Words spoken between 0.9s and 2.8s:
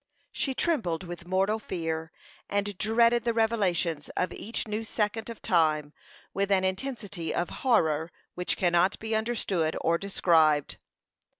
with mortal fear, and